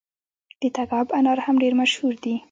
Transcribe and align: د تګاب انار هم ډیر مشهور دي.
د 0.61 0.63
تګاب 0.75 1.07
انار 1.17 1.39
هم 1.45 1.55
ډیر 1.63 1.73
مشهور 1.81 2.13
دي. 2.23 2.35